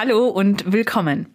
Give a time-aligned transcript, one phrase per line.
[0.00, 1.26] Hallo und willkommen.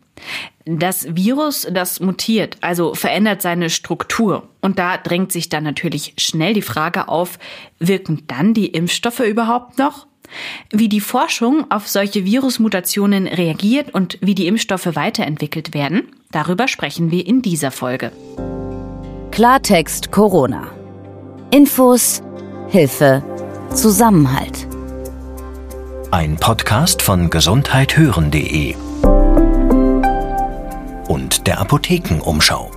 [0.64, 4.48] Das Virus, das mutiert, also verändert seine Struktur.
[4.62, 7.40] Und da drängt sich dann natürlich schnell die Frage auf,
[7.80, 10.08] wirken dann die Impfstoffe überhaupt noch?
[10.72, 17.12] Wie die Forschung auf solche Virusmutationen reagiert und wie die Impfstoffe weiterentwickelt werden, darüber sprechen
[17.12, 18.14] wir in dieser Folge.
[19.32, 20.72] Klartext Corona.
[21.52, 22.24] Infos,
[22.70, 23.22] Hilfe,
[23.74, 24.73] Zusammenhalt.
[26.14, 28.76] Ein Podcast von gesundheithören.de
[31.08, 32.70] und der Apothekenumschau.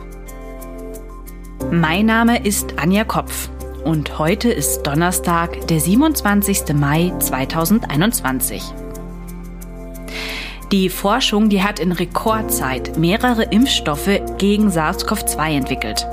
[1.71, 3.51] Mein Name ist Anja Kopf
[3.85, 6.73] und heute ist Donnerstag, der 27.
[6.73, 8.63] Mai 2021.
[10.73, 16.05] Die Forschung, die hat in Rekordzeit mehrere Impfstoffe gegen SARS-CoV-2 entwickelt.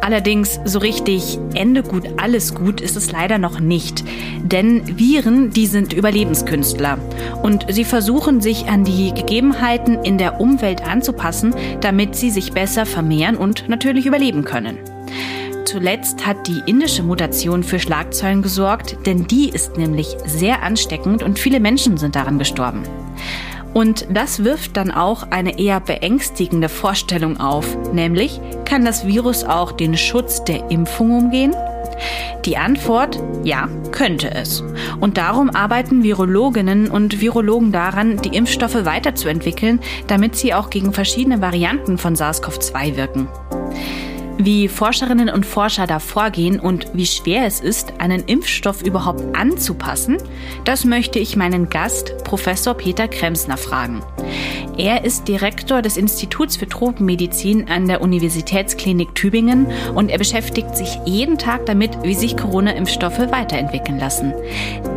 [0.00, 4.04] Allerdings so richtig Ende gut, alles gut ist es leider noch nicht.
[4.42, 6.98] Denn Viren, die sind Überlebenskünstler.
[7.42, 12.86] Und sie versuchen sich an die Gegebenheiten in der Umwelt anzupassen, damit sie sich besser
[12.86, 14.78] vermehren und natürlich überleben können.
[15.64, 21.40] Zuletzt hat die indische Mutation für Schlagzeilen gesorgt, denn die ist nämlich sehr ansteckend und
[21.40, 22.82] viele Menschen sind daran gestorben.
[23.72, 29.72] Und das wirft dann auch eine eher beängstigende Vorstellung auf, nämlich kann das Virus auch
[29.72, 31.54] den Schutz der Impfung umgehen?
[32.44, 34.64] Die Antwort, ja, könnte es.
[35.00, 41.42] Und darum arbeiten Virologinnen und Virologen daran, die Impfstoffe weiterzuentwickeln, damit sie auch gegen verschiedene
[41.42, 43.28] Varianten von SARS-CoV-2 wirken.
[44.42, 50.16] Wie Forscherinnen und Forscher da vorgehen und wie schwer es ist, einen Impfstoff überhaupt anzupassen,
[50.64, 54.02] das möchte ich meinen Gast, Professor Peter Kremsner, fragen.
[54.78, 60.98] Er ist Direktor des Instituts für Tropenmedizin an der Universitätsklinik Tübingen und er beschäftigt sich
[61.04, 64.32] jeden Tag damit, wie sich Corona-Impfstoffe weiterentwickeln lassen.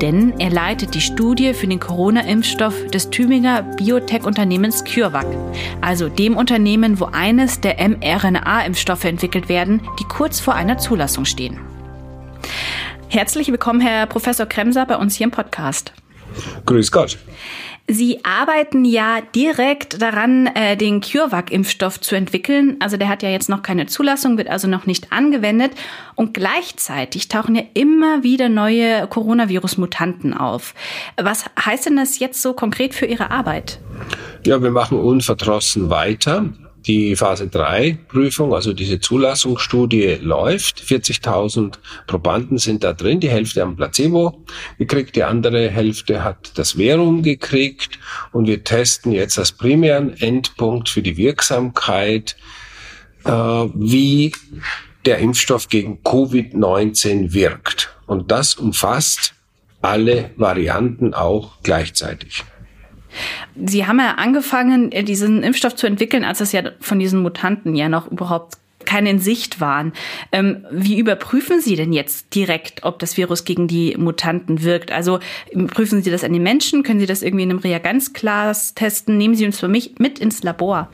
[0.01, 5.27] Denn er leitet die Studie für den Corona-Impfstoff des Tübinger Biotech-Unternehmens CureVac,
[5.81, 11.59] also dem Unternehmen, wo eines der mRNA-Impfstoffe entwickelt werden, die kurz vor einer Zulassung stehen.
[13.09, 15.93] Herzlich willkommen, Herr Professor Kremser, bei uns hier im Podcast.
[16.65, 17.17] Grüß Gott.
[17.87, 22.77] Sie arbeiten ja direkt daran, äh, den CureVac-Impfstoff zu entwickeln.
[22.79, 25.73] Also der hat ja jetzt noch keine Zulassung, wird also noch nicht angewendet.
[26.15, 30.73] Und gleichzeitig tauchen ja immer wieder neue Coronavirus-Mutanten auf.
[31.21, 33.79] Was heißt denn das jetzt so konkret für Ihre Arbeit?
[34.45, 36.45] Ja, wir machen unverdrossen weiter.
[36.85, 40.81] Die Phase 3 Prüfung, also diese Zulassungsstudie läuft.
[40.81, 41.75] 40.000
[42.07, 43.21] Probanden sind da drin.
[43.21, 44.43] Die Hälfte haben Placebo
[44.77, 47.99] gekriegt, die andere Hälfte hat das Verum gekriegt.
[48.33, 52.35] Und wir testen jetzt als primären Endpunkt für die Wirksamkeit,
[53.23, 54.33] äh, wie
[55.05, 57.95] der Impfstoff gegen Covid-19 wirkt.
[58.07, 59.33] Und das umfasst
[59.81, 62.43] alle Varianten auch gleichzeitig.
[63.55, 67.75] Sie haben ja angefangen, äh, diesen Impfstoff zu entwickeln, als es ja von diesen Mutanten
[67.75, 69.93] ja noch überhaupt keine in Sicht waren.
[70.31, 74.91] Ähm, wie überprüfen Sie denn jetzt direkt, ob das Virus gegen die Mutanten wirkt?
[74.91, 75.19] Also
[75.67, 76.83] prüfen Sie das an den Menschen?
[76.83, 79.17] Können Sie das irgendwie in einem Reagenzglas testen?
[79.17, 80.89] Nehmen Sie uns für mich mit ins Labor.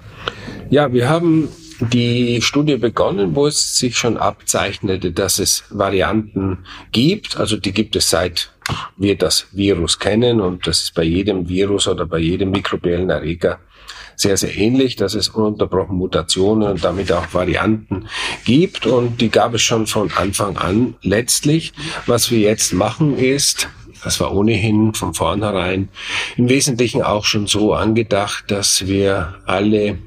[0.70, 1.50] Ja, wir haben
[1.82, 6.60] die Studie begonnen, wo es sich schon abzeichnete, dass es Varianten
[6.92, 7.38] gibt.
[7.38, 8.52] Also die gibt es seit
[8.98, 13.60] wir das Virus kennen und das ist bei jedem Virus oder bei jedem mikrobiellen Erreger
[14.16, 18.08] sehr, sehr ähnlich, dass es ununterbrochen Mutationen und damit auch Varianten
[18.44, 20.96] gibt und die gab es schon von Anfang an.
[21.02, 21.72] Letztlich,
[22.06, 23.70] was wir jetzt machen ist,
[24.04, 25.90] das war ohnehin von vornherein
[26.36, 30.00] im Wesentlichen auch schon so angedacht, dass wir alle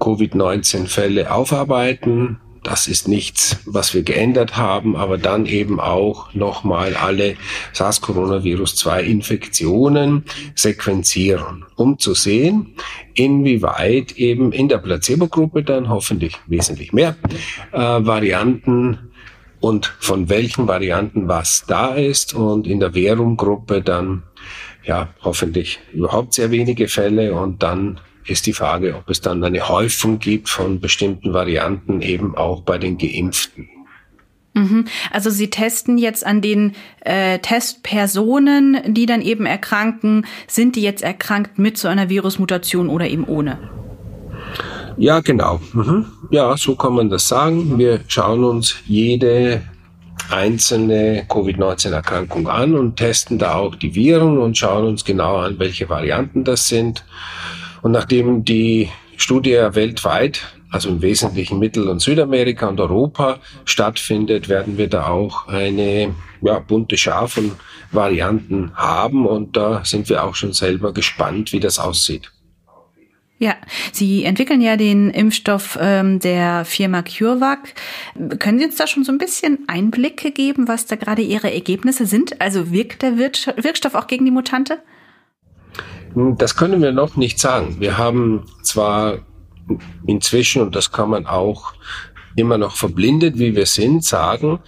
[0.00, 2.40] Covid-19-Fälle aufarbeiten.
[2.62, 7.36] Das ist nichts, was wir geändert haben, aber dann eben auch nochmal alle
[7.72, 12.74] SARS-Coronavirus-2-Infektionen sequenzieren, um zu sehen,
[13.14, 17.16] inwieweit eben in der Placebo-Gruppe dann hoffentlich wesentlich mehr
[17.72, 19.10] äh, Varianten
[19.60, 24.24] und von welchen Varianten was da ist und in der Verum-Gruppe dann
[24.84, 29.68] ja hoffentlich überhaupt sehr wenige Fälle und dann ist die Frage, ob es dann eine
[29.68, 33.68] Häufung gibt von bestimmten Varianten eben auch bei den Geimpften.
[34.54, 34.86] Mhm.
[35.12, 41.02] Also Sie testen jetzt an den äh, Testpersonen, die dann eben erkranken, sind die jetzt
[41.02, 43.58] erkrankt mit so einer Virusmutation oder eben ohne?
[44.96, 45.60] Ja, genau.
[45.72, 46.06] Mhm.
[46.30, 47.78] Ja, so kann man das sagen.
[47.78, 49.62] Wir schauen uns jede
[50.30, 55.88] einzelne Covid-19-Erkrankung an und testen da auch die Viren und schauen uns genau an, welche
[55.88, 57.04] Varianten das sind.
[57.82, 64.78] Und nachdem die Studie weltweit, also im Wesentlichen Mittel- und Südamerika und Europa stattfindet, werden
[64.78, 67.52] wir da auch eine ja, bunte Schar von
[67.92, 72.30] Varianten haben und da sind wir auch schon selber gespannt, wie das aussieht.
[73.38, 73.56] Ja,
[73.90, 77.72] Sie entwickeln ja den Impfstoff ähm, der Firma CureVac.
[78.38, 82.04] Können Sie uns da schon so ein bisschen Einblicke geben, was da gerade Ihre Ergebnisse
[82.04, 82.38] sind?
[82.42, 84.82] Also wirkt der Wirkstoff auch gegen die Mutante?
[86.14, 87.76] Das können wir noch nicht sagen.
[87.78, 89.18] Wir haben zwar
[90.06, 91.72] inzwischen, und das kann man auch
[92.36, 94.60] immer noch verblindet, wie wir sind, sagen,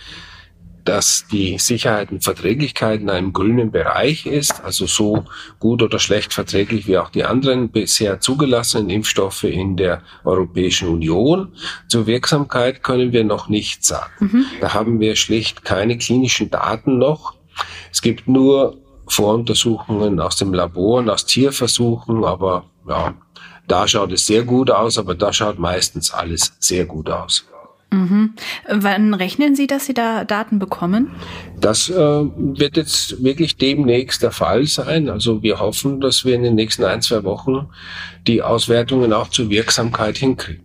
[0.85, 5.25] dass die Sicherheit und Verträglichkeit in einem grünen Bereich ist, also so
[5.61, 11.53] gut oder schlecht verträglich wie auch die anderen bisher zugelassenen Impfstoffe in der Europäischen Union.
[11.89, 14.13] Zur Wirksamkeit können wir noch nicht sagen.
[14.19, 14.45] Mhm.
[14.61, 17.35] Da haben wir schlicht keine klinischen Daten noch.
[17.93, 18.82] Es gibt nur
[19.13, 23.15] Voruntersuchungen aus dem Labor aus Tierversuchen, aber ja,
[23.69, 27.47] da schaut es sehr gut aus, aber da schaut meistens alles sehr gut aus.
[27.93, 28.33] Mhm.
[28.69, 31.11] Wann rechnen Sie, dass Sie da Daten bekommen?
[31.61, 35.11] Das äh, wird jetzt wirklich demnächst der Fall sein.
[35.11, 37.69] Also wir hoffen, dass wir in den nächsten ein, zwei Wochen
[38.27, 40.65] die Auswertungen auch zur Wirksamkeit hinkriegen.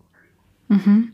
[0.69, 1.11] Mhm.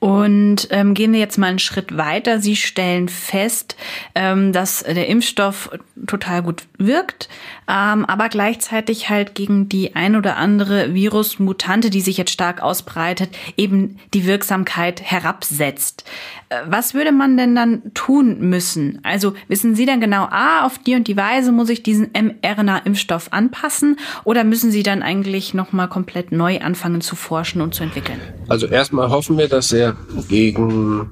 [0.00, 2.40] Und ähm, gehen wir jetzt mal einen Schritt weiter.
[2.40, 3.76] Sie stellen fest,
[4.14, 5.70] ähm, dass der Impfstoff
[6.06, 7.28] total gut wirkt,
[7.68, 13.30] ähm, aber gleichzeitig halt gegen die ein oder andere Virusmutante, die sich jetzt stark ausbreitet,
[13.56, 16.04] eben die Wirksamkeit herabsetzt.
[16.48, 19.00] Äh, was würde man denn dann tun müssen?
[19.02, 23.32] Also wissen Sie dann genau, ah, auf die und die Weise muss ich diesen mRNA-Impfstoff
[23.32, 28.20] anpassen oder müssen Sie dann eigentlich nochmal komplett neu anfangen zu forschen und zu entwickeln?
[28.48, 29.87] Also erstmal hoffen wir, dass er
[30.28, 31.10] gegen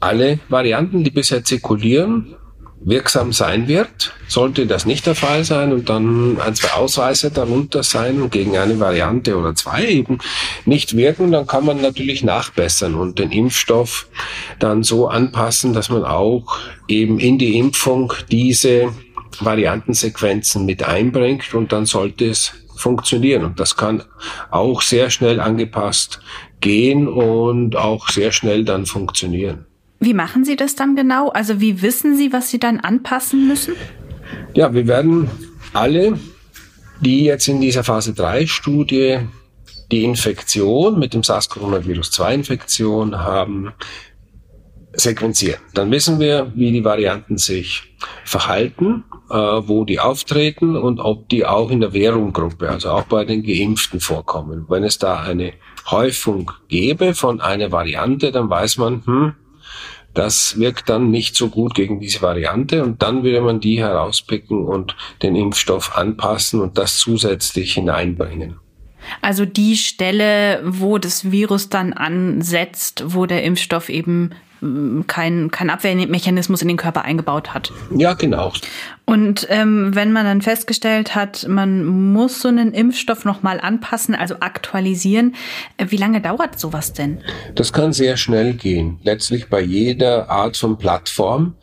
[0.00, 2.36] alle Varianten, die bisher zirkulieren,
[2.84, 4.12] wirksam sein wird.
[4.28, 8.56] Sollte das nicht der Fall sein und dann ein, zwei Ausreißer darunter sein und gegen
[8.58, 10.18] eine Variante oder zwei eben
[10.66, 14.08] nicht wirken, dann kann man natürlich nachbessern und den Impfstoff
[14.58, 18.92] dann so anpassen, dass man auch eben in die Impfung diese
[19.40, 23.44] Variantensequenzen mit einbringt und dann sollte es funktionieren.
[23.44, 24.02] Und das kann
[24.50, 26.20] auch sehr schnell angepasst
[26.64, 29.66] gehen und auch sehr schnell dann funktionieren.
[30.00, 31.28] Wie machen Sie das dann genau?
[31.28, 33.74] Also wie wissen Sie, was Sie dann anpassen müssen?
[34.54, 35.28] Ja, wir werden
[35.74, 36.18] alle,
[37.00, 39.18] die jetzt in dieser Phase 3 Studie
[39.92, 43.74] die Infektion mit dem SARS-CoV-2-Infektion haben,
[44.94, 45.60] sequenzieren.
[45.74, 47.94] Dann wissen wir, wie die Varianten sich
[48.24, 53.26] verhalten, äh, wo die auftreten und ob die auch in der Währunggruppe, also auch bei
[53.26, 54.64] den Geimpften vorkommen.
[54.68, 55.52] Wenn es da eine
[55.86, 59.34] Häufung gäbe von einer Variante, dann weiß man, hm,
[60.14, 64.64] das wirkt dann nicht so gut gegen diese Variante und dann würde man die herauspicken
[64.64, 68.60] und den Impfstoff anpassen und das zusätzlich hineinbringen.
[69.20, 74.30] Also die Stelle, wo das Virus dann ansetzt, wo der Impfstoff eben
[75.06, 77.72] kein, kein Abwehrmechanismus in den Körper eingebaut hat.
[77.94, 78.52] Ja, genau.
[79.06, 84.36] Und ähm, wenn man dann festgestellt hat, man muss so einen Impfstoff nochmal anpassen, also
[84.40, 85.34] aktualisieren,
[85.76, 87.18] äh, wie lange dauert sowas denn?
[87.54, 88.98] Das kann sehr schnell gehen.
[89.02, 91.54] Letztlich bei jeder Art von Plattform.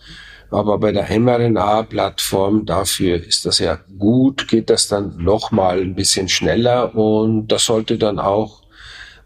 [0.52, 6.28] Aber bei der mRNA-Plattform, dafür ist das ja gut, geht das dann nochmal ein bisschen
[6.28, 8.61] schneller und das sollte dann auch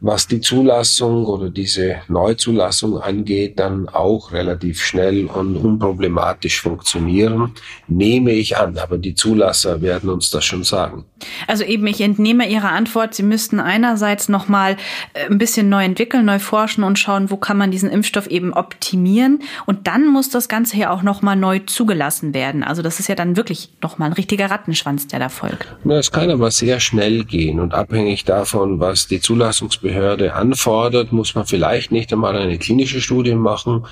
[0.06, 7.56] was die Zulassung oder diese Neuzulassung angeht, dann auch relativ schnell und unproblematisch funktionieren,
[7.88, 8.78] nehme ich an.
[8.78, 11.06] Aber die Zulasser werden uns das schon sagen.
[11.48, 14.78] Also eben, ich entnehme Ihrer Antwort, Sie müssten einerseits nochmal
[15.14, 18.54] äh, ein bisschen neu entwickeln, neu forschen und schauen, wo kann man diesen Impfstoff eben
[18.54, 19.40] optimieren.
[19.66, 22.64] Und dann muss das Ganze ja auch nochmal neu zugelassen werden.
[22.64, 25.66] Also das ist ja dann wirklich nochmal ein richtiger Rattenschwanz, der da folgt.
[25.84, 31.36] Das kann aber sehr schnell gehen und abhängig davon, was die Zulassungsbehörden Behörde anfordert, muss
[31.36, 33.86] man vielleicht nicht einmal eine klinische Studie machen.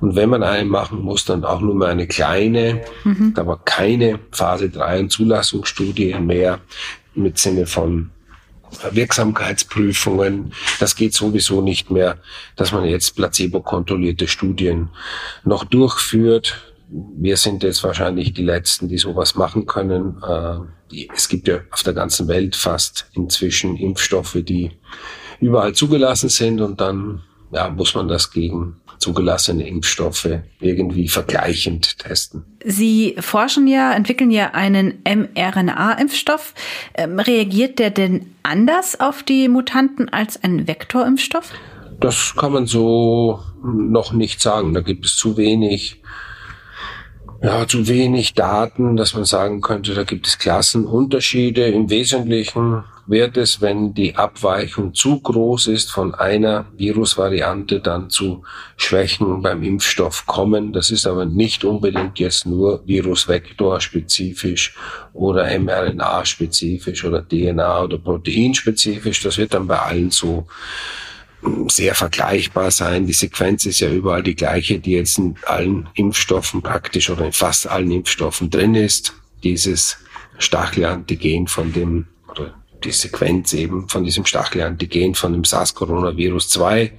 [0.00, 3.34] Und wenn man eine machen muss, dann auch nur mal eine kleine, mhm.
[3.36, 6.60] aber keine Phase 3 und Zulassungsstudie mehr
[7.14, 8.10] mit Sinne von
[8.92, 10.52] Wirksamkeitsprüfungen.
[10.78, 12.18] Das geht sowieso nicht mehr,
[12.54, 14.90] dass man jetzt placebo-kontrollierte Studien
[15.44, 16.62] noch durchführt.
[16.88, 20.22] Wir sind jetzt wahrscheinlich die Letzten, die sowas machen können.
[20.22, 24.72] Äh, es gibt ja auf der ganzen Welt fast inzwischen Impfstoffe, die
[25.40, 30.28] überall zugelassen sind und dann ja, muss man das gegen zugelassene Impfstoffe
[30.60, 32.44] irgendwie vergleichend testen.
[32.64, 36.54] Sie forschen ja, entwickeln ja einen mRNA-Impfstoff.
[36.94, 41.52] Ähm, reagiert der denn anders auf die Mutanten als ein Vektorimpfstoff?
[41.98, 44.74] Das kann man so noch nicht sagen.
[44.74, 46.02] Da gibt es zu wenig
[47.42, 51.66] ja, zu wenig Daten, dass man sagen könnte, da gibt es Klassenunterschiede.
[51.68, 58.42] Im Wesentlichen wird es, wenn die Abweichung zu groß ist von einer Virusvariante, dann zu
[58.76, 60.74] Schwächen beim Impfstoff kommen.
[60.74, 64.76] Das ist aber nicht unbedingt jetzt nur Virusvektor-spezifisch
[65.14, 69.22] oder mRNA-spezifisch oder DNA- oder Proteinspezifisch.
[69.22, 70.46] Das wird dann bei allen so
[71.68, 73.06] sehr vergleichbar sein.
[73.06, 77.32] Die Sequenz ist ja überall die gleiche, die jetzt in allen Impfstoffen praktisch oder in
[77.32, 79.14] fast allen Impfstoffen drin ist.
[79.42, 79.96] Dieses
[80.38, 82.54] Stachelantigen von dem, oder
[82.84, 86.92] die Sequenz eben von diesem Stachelantigen von dem SARS-Coronavirus 2.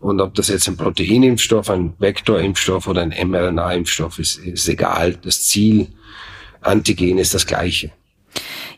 [0.00, 5.14] Und ob das jetzt ein Proteinimpfstoff, ein Vektorimpfstoff oder ein mRNA-Impfstoff ist, ist egal.
[5.14, 5.88] Das Ziel
[6.60, 7.90] Antigen ist das gleiche.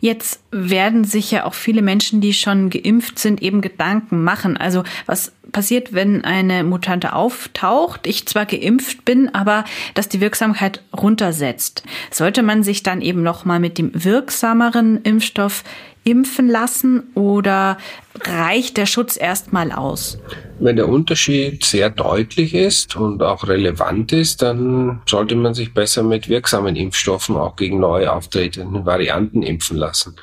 [0.00, 4.56] Jetzt werden sich ja auch viele Menschen, die schon geimpft sind, eben Gedanken machen.
[4.56, 10.82] Also was passiert, wenn eine Mutante auftaucht, ich zwar geimpft bin, aber dass die Wirksamkeit
[10.96, 11.82] runtersetzt.
[12.10, 15.64] Sollte man sich dann eben noch mal mit dem wirksameren Impfstoff
[16.06, 17.76] impfen lassen oder
[18.22, 20.18] reicht der Schutz erstmal aus?
[20.58, 26.02] Wenn der Unterschied sehr deutlich ist und auch relevant ist, dann sollte man sich besser
[26.02, 30.16] mit wirksamen Impfstoffen auch gegen neu auftretenden Varianten impfen lassen.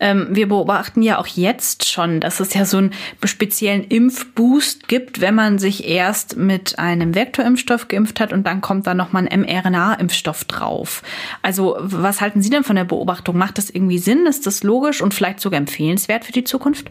[0.00, 2.92] Ähm, wir beobachten ja auch jetzt schon, dass es ja so einen
[3.24, 8.86] speziellen Impfboost gibt, wenn man sich erst mit einem Vektorimpfstoff geimpft hat und dann kommt
[8.86, 11.02] da nochmal ein mRNA-Impfstoff drauf.
[11.42, 13.36] Also was halten Sie denn von der Beobachtung?
[13.36, 14.26] Macht das irgendwie Sinn?
[14.26, 16.90] Ist das logisch und vielleicht sogar empfehlenswert für die Zukunft?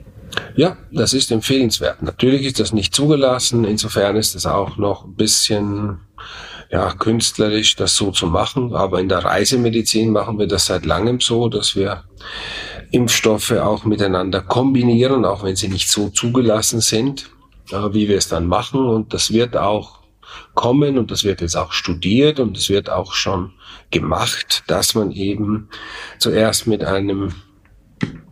[0.55, 2.01] Ja, das ist empfehlenswert.
[2.01, 3.65] Natürlich ist das nicht zugelassen.
[3.65, 5.99] Insofern ist es auch noch ein bisschen
[6.71, 8.73] ja, künstlerisch, das so zu machen.
[8.73, 12.03] Aber in der Reisemedizin machen wir das seit langem so, dass wir
[12.91, 17.29] Impfstoffe auch miteinander kombinieren, auch wenn sie nicht so zugelassen sind,
[17.71, 18.85] äh, wie wir es dann machen.
[18.85, 19.99] Und das wird auch
[20.55, 23.51] kommen und das wird jetzt auch studiert und es wird auch schon
[23.89, 25.69] gemacht, dass man eben
[26.19, 27.33] zuerst mit einem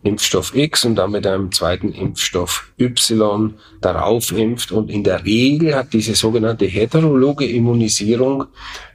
[0.02, 4.72] Impfstoff X und dann mit einem zweiten Impfstoff Y darauf impft.
[4.72, 8.46] Und in der Regel hat diese sogenannte heterologe Immunisierung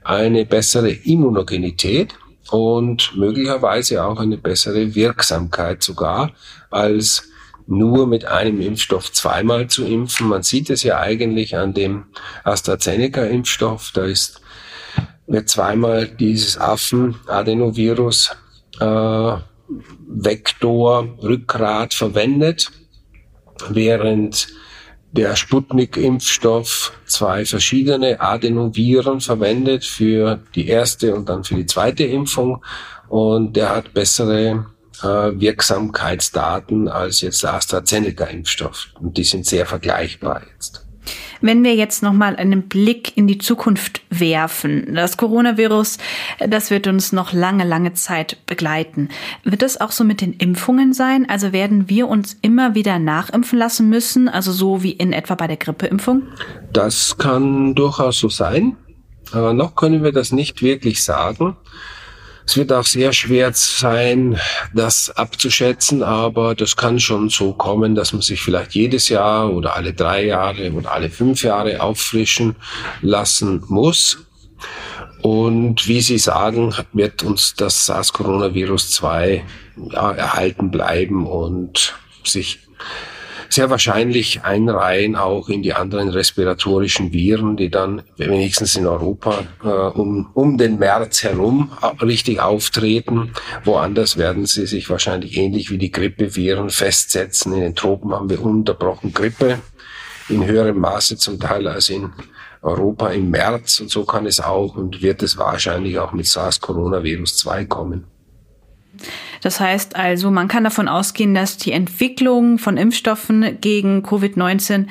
[0.03, 2.15] eine bessere Immunogenität
[2.51, 6.31] und möglicherweise auch eine bessere Wirksamkeit sogar
[6.71, 7.29] als
[7.67, 10.27] nur mit einem Impfstoff zweimal zu impfen.
[10.27, 12.05] Man sieht es ja eigentlich an dem
[12.43, 13.91] AstraZeneca-Impfstoff.
[13.93, 14.41] Da ist
[15.27, 18.35] wird zweimal dieses Affen-Adenovirus
[18.79, 19.37] äh,
[20.07, 22.71] Vektor Rückgrat verwendet,
[23.69, 24.47] während
[25.11, 32.63] der Sputnik-Impfstoff zwei verschiedene Adenoviren verwendet für die erste und dann für die zweite Impfung.
[33.07, 34.65] Und der hat bessere
[35.01, 38.89] äh, Wirksamkeitsdaten als jetzt der AstraZeneca-Impfstoff.
[38.99, 40.84] Und die sind sehr vergleichbar jetzt.
[41.45, 45.99] Wenn wir jetzt nochmal einen Blick in die Zukunft werfen, das Coronavirus,
[46.39, 49.09] das wird uns noch lange, lange Zeit begleiten.
[49.43, 51.29] Wird das auch so mit den Impfungen sein?
[51.29, 55.45] Also werden wir uns immer wieder nachimpfen lassen müssen, also so wie in etwa bei
[55.45, 56.23] der Grippeimpfung?
[56.73, 58.75] Das kann durchaus so sein.
[59.31, 61.57] Aber noch können wir das nicht wirklich sagen.
[62.47, 64.39] Es wird auch sehr schwer sein,
[64.73, 69.75] das abzuschätzen, aber das kann schon so kommen, dass man sich vielleicht jedes Jahr oder
[69.75, 72.55] alle drei Jahre oder alle fünf Jahre auffrischen
[73.01, 74.19] lassen muss.
[75.21, 79.43] Und wie Sie sagen, wird uns das SARS-Coronavirus 2
[79.91, 82.59] ja, erhalten bleiben und sich
[83.55, 89.67] sehr wahrscheinlich einreihen auch in die anderen respiratorischen Viren, die dann wenigstens in Europa äh,
[89.67, 91.71] um, um den März herum
[92.01, 93.31] richtig auftreten.
[93.63, 97.53] Woanders werden sie sich wahrscheinlich ähnlich wie die Grippeviren festsetzen.
[97.53, 99.59] In den Tropen haben wir unterbrochen Grippe
[100.29, 102.11] in höherem Maße zum Teil als in
[102.61, 107.37] Europa im März und so kann es auch und wird es wahrscheinlich auch mit SARS-Coronavirus
[107.37, 108.05] 2 kommen.
[109.45, 114.87] Das heißt also, man kann davon ausgehen, dass die Entwicklung von Impfstoffen gegen Covid-19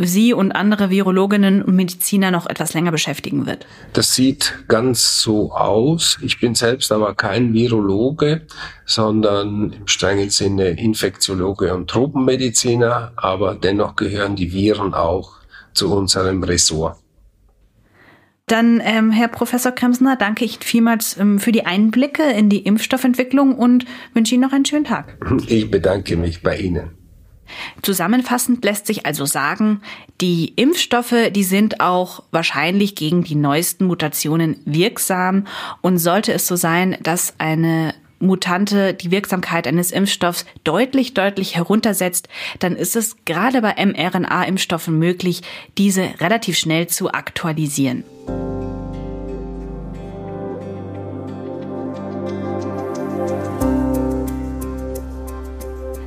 [0.00, 3.64] Sie und andere Virologinnen und Mediziner noch etwas länger beschäftigen wird.
[3.92, 6.18] Das sieht ganz so aus.
[6.20, 8.42] Ich bin selbst aber kein Virologe,
[8.86, 15.34] sondern im strengen Sinne Infektiologe und Tropenmediziner, aber dennoch gehören die Viren auch
[15.74, 17.01] zu unserem Ressort.
[18.46, 23.54] Dann, ähm, Herr Professor Kremsner, danke ich vielmals ähm, für die Einblicke in die Impfstoffentwicklung
[23.54, 25.16] und wünsche Ihnen noch einen schönen Tag.
[25.46, 26.90] Ich bedanke mich bei Ihnen.
[27.82, 29.82] Zusammenfassend lässt sich also sagen,
[30.20, 35.46] die Impfstoffe, die sind auch wahrscheinlich gegen die neuesten Mutationen wirksam
[35.80, 42.28] und sollte es so sein, dass eine Mutante die Wirksamkeit eines Impfstoffs deutlich, deutlich heruntersetzt,
[42.60, 45.42] dann ist es gerade bei mRNA-Impfstoffen möglich,
[45.76, 48.04] diese relativ schnell zu aktualisieren.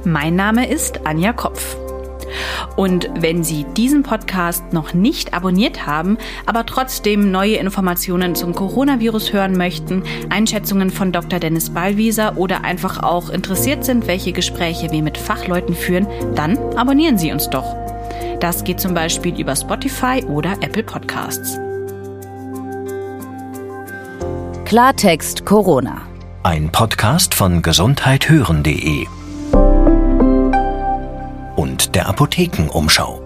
[0.06, 1.78] Mein Name ist Anja Kopf.
[2.76, 9.34] Und wenn Sie diesen Podcast noch nicht abonniert haben, aber trotzdem neue Informationen zum Coronavirus
[9.34, 11.40] hören möchten, Einschätzungen von Dr.
[11.40, 17.18] Dennis Ballwieser oder einfach auch interessiert sind, welche Gespräche wir mit Fachleuten führen, dann abonnieren
[17.18, 17.76] Sie uns doch.
[18.40, 21.58] Das geht zum Beispiel über Spotify oder Apple Podcasts.
[24.66, 26.02] Klartext Corona.
[26.44, 29.15] Ein Podcast von gesundheithören.de und
[31.96, 33.25] der Apothekenumschau.